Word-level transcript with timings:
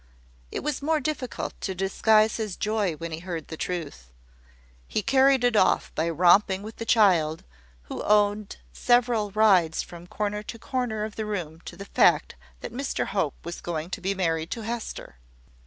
It 0.49 0.61
was 0.61 0.81
more 0.81 0.99
difficult 0.99 1.61
to 1.61 1.75
disguise 1.75 2.37
his 2.37 2.57
joy 2.57 2.93
when 2.95 3.11
he 3.11 3.19
heard 3.19 3.49
the 3.49 3.55
truth. 3.55 4.11
He 4.87 5.03
carried 5.03 5.43
it 5.43 5.55
off 5.55 5.93
by 5.93 6.09
romping 6.09 6.63
with 6.63 6.77
the 6.77 6.87
child, 6.87 7.43
who 7.83 8.01
owed 8.01 8.55
several 8.73 9.29
rides 9.29 9.83
from 9.83 10.07
corner 10.07 10.41
to 10.41 10.57
corner 10.57 11.03
of 11.03 11.17
the 11.17 11.25
room 11.27 11.61
to 11.65 11.77
the 11.77 11.85
fact 11.85 12.35
that 12.61 12.73
Mr 12.73 13.05
Hope 13.09 13.35
was 13.45 13.61
going 13.61 13.91
to 13.91 14.01
be 14.01 14.15
married 14.15 14.49
to 14.49 14.61
Hester. 14.61 15.19